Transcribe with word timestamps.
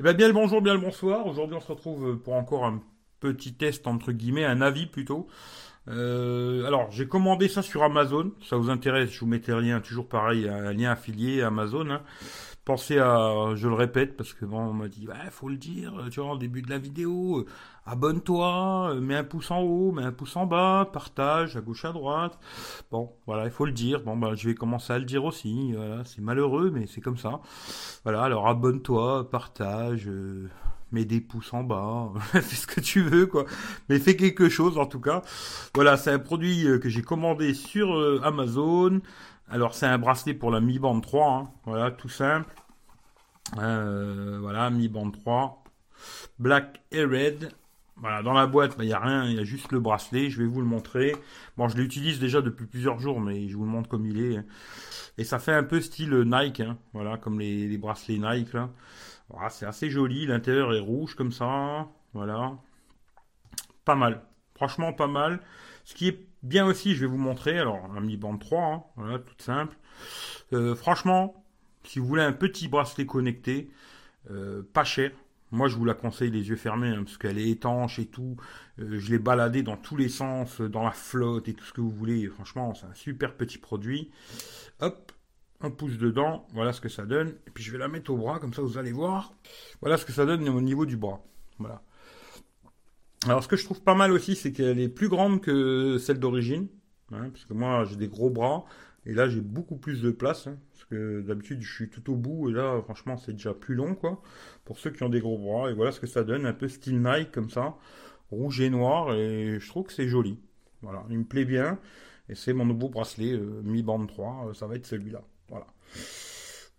Eh 0.00 0.04
bien, 0.04 0.14
bien 0.14 0.28
le 0.28 0.32
bonjour, 0.32 0.62
bien 0.62 0.74
le 0.74 0.80
bonsoir. 0.80 1.26
Aujourd'hui, 1.26 1.56
on 1.56 1.60
se 1.60 1.72
retrouve 1.72 2.18
pour 2.18 2.34
encore 2.34 2.64
un 2.64 2.80
petit 3.18 3.54
test, 3.54 3.88
entre 3.88 4.12
guillemets, 4.12 4.44
un 4.44 4.60
avis 4.60 4.86
plutôt. 4.86 5.26
Euh, 5.88 6.64
alors, 6.66 6.88
j'ai 6.92 7.08
commandé 7.08 7.48
ça 7.48 7.62
sur 7.62 7.82
Amazon. 7.82 8.30
Ça 8.48 8.56
vous 8.56 8.70
intéresse, 8.70 9.10
je 9.10 9.18
vous 9.18 9.26
mettais 9.26 9.50
un 9.50 9.60
lien, 9.60 9.80
toujours 9.80 10.08
pareil, 10.08 10.48
un 10.48 10.72
lien 10.72 10.92
affilié 10.92 11.42
à 11.42 11.48
Amazon. 11.48 11.90
Hein. 11.90 12.02
Pensez 12.68 12.98
à, 12.98 13.54
je 13.54 13.66
le 13.66 13.72
répète, 13.72 14.14
parce 14.14 14.34
que 14.34 14.44
bon, 14.44 14.58
on 14.58 14.74
m'a 14.74 14.88
dit, 14.88 15.08
il 15.08 15.30
faut 15.30 15.48
le 15.48 15.56
dire, 15.56 15.90
tu 16.10 16.20
vois, 16.20 16.32
au 16.32 16.36
début 16.36 16.60
de 16.60 16.68
la 16.68 16.76
vidéo, 16.76 17.38
euh, 17.38 17.46
abonne-toi, 17.86 18.90
euh, 18.90 19.00
mets 19.00 19.14
un 19.14 19.24
pouce 19.24 19.50
en 19.50 19.60
haut, 19.60 19.90
mets 19.90 20.02
un 20.02 20.12
pouce 20.12 20.36
en 20.36 20.44
bas, 20.44 20.86
partage 20.92 21.56
à 21.56 21.62
gauche 21.62 21.86
à 21.86 21.92
droite. 21.92 22.38
Bon, 22.90 23.10
voilà, 23.26 23.46
il 23.46 23.50
faut 23.50 23.64
le 23.64 23.72
dire. 23.72 24.02
Bon, 24.02 24.18
bah, 24.18 24.34
je 24.34 24.46
vais 24.46 24.54
commencer 24.54 24.92
à 24.92 24.98
le 24.98 25.06
dire 25.06 25.24
aussi. 25.24 25.74
C'est 26.04 26.20
malheureux, 26.20 26.70
mais 26.70 26.86
c'est 26.86 27.00
comme 27.00 27.16
ça. 27.16 27.40
Voilà, 28.04 28.22
alors 28.22 28.46
abonne-toi, 28.46 29.30
partage. 29.30 30.06
Euh, 30.06 30.50
mets 30.92 31.04
des 31.04 31.20
pouces 31.20 31.52
en 31.52 31.62
bas, 31.62 32.12
fais 32.32 32.40
ce 32.42 32.66
que 32.66 32.80
tu 32.80 33.02
veux, 33.02 33.26
quoi. 33.26 33.44
Mais 33.88 33.98
fais 33.98 34.16
quelque 34.16 34.48
chose, 34.48 34.78
en 34.78 34.86
tout 34.86 35.00
cas. 35.00 35.22
Voilà, 35.74 35.96
c'est 35.96 36.10
un 36.10 36.18
produit 36.18 36.64
que 36.80 36.88
j'ai 36.88 37.02
commandé 37.02 37.54
sur 37.54 38.22
Amazon. 38.24 39.00
Alors 39.50 39.74
c'est 39.74 39.86
un 39.86 39.98
bracelet 39.98 40.34
pour 40.34 40.50
la 40.50 40.60
Mi 40.60 40.78
Band 40.78 41.00
3, 41.00 41.32
hein. 41.32 41.50
voilà, 41.64 41.90
tout 41.90 42.10
simple. 42.10 42.54
Euh, 43.58 44.38
voilà, 44.40 44.68
Mi 44.70 44.88
Band 44.88 45.10
3. 45.10 45.64
Black 46.38 46.82
et 46.92 47.04
Red. 47.04 47.50
Voilà, 47.96 48.22
dans 48.22 48.32
la 48.32 48.46
boîte, 48.46 48.76
il 48.78 48.84
n'y 48.84 48.92
a 48.92 49.00
rien, 49.00 49.24
il 49.24 49.36
y 49.36 49.40
a 49.40 49.44
juste 49.44 49.72
le 49.72 49.80
bracelet, 49.80 50.30
je 50.30 50.40
vais 50.40 50.46
vous 50.46 50.60
le 50.60 50.66
montrer. 50.66 51.16
Bon, 51.56 51.66
je 51.68 51.76
l'utilise 51.76 52.20
déjà 52.20 52.42
depuis 52.42 52.66
plusieurs 52.66 53.00
jours, 53.00 53.20
mais 53.20 53.48
je 53.48 53.56
vous 53.56 53.64
le 53.64 53.70
montre 53.70 53.88
comme 53.88 54.06
il 54.06 54.20
est. 54.20 54.38
Et 55.16 55.24
ça 55.24 55.40
fait 55.40 55.52
un 55.52 55.64
peu 55.64 55.80
style 55.80 56.14
Nike, 56.24 56.60
hein. 56.60 56.78
voilà, 56.92 57.16
comme 57.16 57.40
les, 57.40 57.76
bracelets 57.76 58.18
Nike. 58.18 58.54
Voilà, 59.30 59.50
c'est 59.50 59.66
assez 59.66 59.90
joli, 59.90 60.26
l'intérieur 60.26 60.74
est 60.74 60.80
rouge 60.80 61.14
comme 61.14 61.32
ça, 61.32 61.88
voilà. 62.14 62.56
Pas 63.84 63.94
mal, 63.94 64.22
franchement 64.54 64.92
pas 64.92 65.06
mal. 65.06 65.40
Ce 65.84 65.94
qui 65.94 66.08
est 66.08 66.28
bien 66.42 66.66
aussi, 66.66 66.94
je 66.94 67.00
vais 67.00 67.06
vous 67.06 67.18
montrer. 67.18 67.58
Alors, 67.58 67.90
un 67.96 68.00
Mi 68.00 68.16
Band 68.16 68.36
3, 68.36 68.62
hein, 68.62 68.82
voilà, 68.96 69.18
tout 69.18 69.34
simple. 69.38 69.76
Euh, 70.52 70.74
franchement, 70.74 71.44
si 71.84 71.98
vous 71.98 72.06
voulez 72.06 72.22
un 72.22 72.32
petit 72.32 72.68
bracelet 72.68 73.06
connecté, 73.06 73.70
euh, 74.30 74.62
pas 74.72 74.84
cher. 74.84 75.12
Moi, 75.50 75.68
je 75.68 75.76
vous 75.76 75.86
la 75.86 75.94
conseille 75.94 76.30
les 76.30 76.50
yeux 76.50 76.56
fermés, 76.56 76.90
hein, 76.90 77.04
parce 77.04 77.16
qu'elle 77.16 77.38
est 77.38 77.48
étanche 77.48 77.98
et 77.98 78.06
tout. 78.06 78.36
Euh, 78.80 78.98
je 78.98 79.10
l'ai 79.10 79.18
baladé 79.18 79.62
dans 79.62 79.78
tous 79.78 79.96
les 79.96 80.10
sens, 80.10 80.60
dans 80.60 80.82
la 80.82 80.90
flotte 80.90 81.48
et 81.48 81.54
tout 81.54 81.64
ce 81.64 81.72
que 81.72 81.80
vous 81.80 81.90
voulez. 81.90 82.26
franchement, 82.28 82.74
c'est 82.74 82.86
un 82.86 82.94
super 82.94 83.34
petit 83.34 83.56
produit. 83.56 84.10
Hop, 84.80 85.12
on 85.60 85.70
pousse 85.70 85.98
dedans. 85.98 86.46
Voilà 86.52 86.72
ce 86.72 86.80
que 86.80 86.88
ça 86.88 87.04
donne. 87.04 87.34
Et 87.46 87.50
puis, 87.50 87.64
je 87.64 87.72
vais 87.72 87.78
la 87.78 87.88
mettre 87.88 88.10
au 88.10 88.16
bras, 88.16 88.38
comme 88.38 88.54
ça, 88.54 88.62
vous 88.62 88.78
allez 88.78 88.92
voir. 88.92 89.34
Voilà 89.80 89.96
ce 89.96 90.04
que 90.04 90.12
ça 90.12 90.24
donne 90.26 90.48
au 90.48 90.60
niveau 90.60 90.86
du 90.86 90.96
bras. 90.96 91.20
Voilà. 91.58 91.82
Alors, 93.26 93.42
ce 93.42 93.48
que 93.48 93.56
je 93.56 93.64
trouve 93.64 93.82
pas 93.82 93.94
mal 93.94 94.12
aussi, 94.12 94.36
c'est 94.36 94.52
qu'elle 94.52 94.78
est 94.78 94.88
plus 94.88 95.08
grande 95.08 95.40
que 95.40 95.98
celle 95.98 96.20
d'origine. 96.20 96.68
Hein, 97.12 97.30
parce 97.30 97.44
que 97.44 97.54
moi, 97.54 97.84
j'ai 97.84 97.96
des 97.96 98.08
gros 98.08 98.30
bras. 98.30 98.64
Et 99.06 99.14
là, 99.14 99.28
j'ai 99.28 99.40
beaucoup 99.40 99.76
plus 99.76 100.02
de 100.02 100.10
place. 100.10 100.46
Hein, 100.46 100.58
parce 100.72 100.84
que 100.84 101.20
d'habitude, 101.22 101.60
je 101.62 101.72
suis 101.72 101.90
tout 101.90 102.12
au 102.12 102.16
bout. 102.16 102.50
Et 102.50 102.52
là, 102.52 102.80
franchement, 102.82 103.16
c'est 103.16 103.32
déjà 103.32 103.54
plus 103.54 103.74
long, 103.74 103.94
quoi. 103.94 104.22
Pour 104.64 104.78
ceux 104.78 104.90
qui 104.90 105.02
ont 105.02 105.08
des 105.08 105.20
gros 105.20 105.38
bras. 105.38 105.70
Et 105.70 105.74
voilà 105.74 105.90
ce 105.90 105.98
que 105.98 106.06
ça 106.06 106.22
donne. 106.22 106.46
Un 106.46 106.52
peu 106.52 106.68
style 106.68 107.02
Nike, 107.02 107.32
comme 107.32 107.50
ça. 107.50 107.76
Rouge 108.30 108.60
et 108.60 108.70
noir. 108.70 109.14
Et 109.14 109.58
je 109.58 109.68
trouve 109.68 109.86
que 109.86 109.92
c'est 109.92 110.08
joli. 110.08 110.38
Voilà. 110.82 111.04
Il 111.10 111.18
me 111.18 111.24
plaît 111.24 111.44
bien. 111.44 111.80
Et 112.28 112.34
c'est 112.34 112.52
mon 112.52 112.64
nouveau 112.64 112.88
bracelet 112.88 113.32
euh, 113.32 113.62
Mi 113.64 113.82
Band 113.82 114.06
3. 114.06 114.48
Euh, 114.48 114.54
ça 114.54 114.66
va 114.66 114.76
être 114.76 114.86
celui-là. 114.86 115.22
Voilà. 115.48 115.66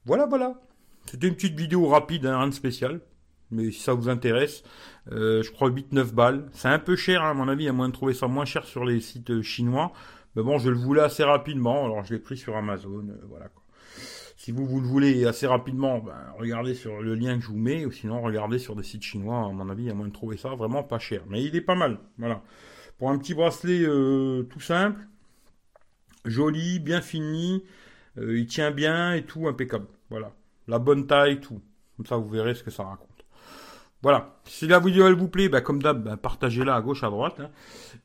Voilà, 0.05 0.25
voilà. 0.25 0.61
C'était 1.05 1.27
une 1.27 1.35
petite 1.35 1.57
vidéo 1.57 1.87
rapide, 1.87 2.25
hein, 2.25 2.37
rien 2.37 2.47
de 2.47 2.53
spécial 2.53 3.01
mais 3.51 3.71
si 3.71 3.79
ça 3.79 3.93
vous 3.93 4.09
intéresse, 4.09 4.63
euh, 5.11 5.41
je 5.41 5.51
crois 5.51 5.69
8-9 5.69 6.13
balles. 6.13 6.45
C'est 6.53 6.67
un 6.67 6.79
peu 6.79 6.95
cher, 6.95 7.23
hein, 7.23 7.31
à 7.31 7.33
mon 7.33 7.47
avis, 7.47 7.67
à 7.67 7.73
moins 7.73 7.87
de 7.87 7.93
trouver 7.93 8.13
ça 8.13 8.27
moins 8.27 8.45
cher 8.45 8.65
sur 8.65 8.85
les 8.85 8.99
sites 8.99 9.41
chinois. 9.41 9.91
Mais 10.35 10.43
bon, 10.43 10.59
je 10.59 10.69
le 10.69 10.77
voulais 10.77 11.01
assez 11.01 11.23
rapidement, 11.23 11.85
alors 11.85 12.03
je 12.03 12.13
l'ai 12.13 12.19
pris 12.19 12.37
sur 12.37 12.55
Amazon, 12.55 13.07
voilà. 13.27 13.47
Si 14.37 14.51
vous, 14.51 14.65
vous 14.65 14.79
le 14.79 14.87
voulez 14.87 15.25
assez 15.25 15.47
rapidement, 15.47 15.99
ben, 15.99 16.15
regardez 16.37 16.73
sur 16.73 17.01
le 17.01 17.15
lien 17.15 17.35
que 17.37 17.43
je 17.43 17.47
vous 17.47 17.57
mets, 17.57 17.85
ou 17.85 17.91
sinon 17.91 18.21
regardez 18.21 18.59
sur 18.59 18.75
des 18.75 18.83
sites 18.83 19.03
chinois, 19.03 19.39
à 19.39 19.49
mon 19.51 19.67
avis, 19.69 19.89
à 19.89 19.93
moins 19.93 20.07
de 20.07 20.13
trouver 20.13 20.37
ça 20.37 20.49
vraiment 20.49 20.83
pas 20.83 20.99
cher. 20.99 21.23
Mais 21.27 21.43
il 21.43 21.55
est 21.55 21.61
pas 21.61 21.75
mal, 21.75 21.97
voilà. 22.17 22.41
Pour 22.99 23.09
un 23.09 23.17
petit 23.17 23.33
bracelet 23.33 23.85
tout 24.49 24.59
simple, 24.59 24.99
joli, 26.25 26.79
bien 26.79 27.01
fini, 27.01 27.63
il 28.17 28.47
tient 28.47 28.71
bien 28.71 29.13
et 29.13 29.23
tout, 29.23 29.47
impeccable. 29.47 29.87
Voilà. 30.09 30.33
La 30.67 30.79
bonne 30.79 31.07
taille, 31.07 31.39
tout. 31.39 31.61
Comme 31.97 32.05
ça, 32.05 32.17
vous 32.17 32.29
verrez 32.29 32.55
ce 32.55 32.63
que 32.63 32.71
ça 32.71 32.83
raconte. 32.83 33.09
Voilà. 34.01 34.39
Si 34.45 34.67
la 34.67 34.79
vidéo 34.79 35.07
elle 35.07 35.15
vous 35.15 35.27
plaît, 35.27 35.49
bah, 35.49 35.61
comme 35.61 35.81
d'hab, 35.81 36.03
bah, 36.03 36.17
partagez-la 36.17 36.75
à 36.75 36.81
gauche, 36.81 37.03
à 37.03 37.09
droite. 37.09 37.39
Hein. 37.39 37.49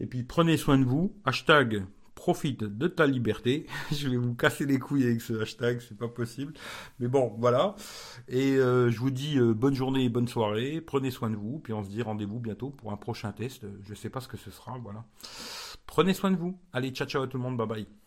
Et 0.01 0.07
puis 0.07 0.23
prenez 0.23 0.57
soin 0.57 0.79
de 0.79 0.85
vous. 0.85 1.15
Hashtag 1.25 1.85
profite 2.15 2.65
de 2.65 2.89
ta 2.89 3.07
liberté. 3.07 3.67
je 3.93 4.09
vais 4.09 4.17
vous 4.17 4.35
casser 4.35 4.67
les 4.67 4.79
couilles 4.79 5.05
avec 5.05 5.21
ce 5.21 5.43
hashtag, 5.43 5.81
c'est 5.81 5.97
pas 5.97 6.09
possible. 6.09 6.55
Mais 6.99 7.07
bon, 7.07 7.35
voilà. 7.39 7.77
Et 8.29 8.57
euh, 8.57 8.91
je 8.91 8.99
vous 8.99 9.11
dis 9.11 9.39
euh, 9.39 9.53
bonne 9.53 9.75
journée 9.75 10.05
et 10.05 10.09
bonne 10.09 10.29
soirée. 10.29 10.81
Prenez 10.81 11.11
soin 11.11 11.31
de 11.31 11.37
vous. 11.37 11.61
Puis 11.61 11.73
on 11.73 11.85
se 11.85 11.91
dit 11.91 12.03
rendez-vous 12.03 12.41
bientôt 12.41 12.71
pour 12.71 12.93
un 12.93 12.97
prochain 12.97 13.31
test. 13.33 13.67
Je 13.83 13.95
sais 13.95 14.11
pas 14.11 14.21
ce 14.21 14.29
que 14.29 14.37
ce 14.37 14.51
sera. 14.51 14.79
Voilà. 14.79 15.05
Prenez 15.87 16.15
soin 16.15 16.31
de 16.31 16.37
vous. 16.37 16.59
Allez, 16.73 16.91
ciao 16.91 17.07
ciao 17.07 17.23
à 17.23 17.29
tout 17.29 17.37
le 17.37 17.43
monde. 17.43 17.57
Bye 17.57 17.69
bye. 17.69 18.04